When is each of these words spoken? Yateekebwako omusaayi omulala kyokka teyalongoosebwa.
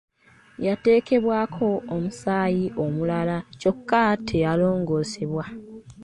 Yateekebwako 0.65 1.69
omusaayi 1.95 2.65
omulala 2.83 3.35
kyokka 3.59 4.03
teyalongoosebwa. 4.27 5.45